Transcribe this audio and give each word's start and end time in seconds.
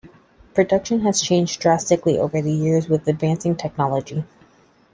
Production 0.55 1.01
has 1.01 1.21
changed 1.21 1.61
drastically 1.61 2.17
over 2.17 2.41
the 2.41 2.51
years 2.51 2.89
with 2.89 3.07
advancing 3.07 3.55
technology. 3.55 4.23